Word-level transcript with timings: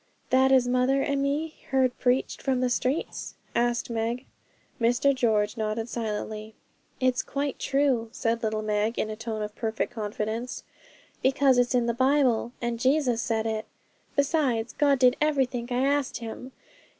'That 0.31 0.51
as 0.51 0.67
mother 0.67 1.03
and 1.03 1.21
me 1.21 1.57
heard 1.69 1.95
preached 1.99 2.41
from 2.41 2.59
the 2.59 2.71
streets?' 2.71 3.35
asked 3.53 3.87
Meg. 3.87 4.25
Mr 4.81 5.13
George 5.13 5.57
nodded 5.57 5.87
silently. 5.87 6.55
'It's 6.99 7.21
quite 7.21 7.59
true,' 7.59 8.09
said 8.11 8.41
little 8.41 8.63
Meg, 8.63 8.97
in 8.97 9.11
a 9.11 9.15
tone 9.15 9.43
of 9.43 9.53
perfect 9.53 9.93
confidence, 9.93 10.63
'because 11.21 11.59
it's 11.59 11.75
in 11.75 11.85
the 11.85 11.93
Bible, 11.93 12.51
and 12.63 12.79
Jesus 12.79 13.21
said 13.21 13.45
it. 13.45 13.67
Besides, 14.15 14.73
God 14.75 14.97
did 14.97 15.17
everythink 15.21 15.71
I 15.71 15.85
asked 15.85 16.17
Him. 16.17 16.51